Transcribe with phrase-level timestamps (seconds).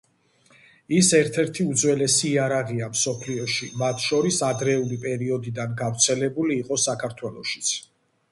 [0.99, 7.71] ის, ერთ-ერთი უძველესი იარაღია მსოფლიოში, მათ შორის ადრეული პერიოდიდან გავრცელებული იყო საქართველოშიც.